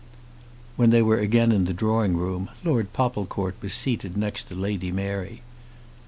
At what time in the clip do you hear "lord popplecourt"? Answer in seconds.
2.63-3.53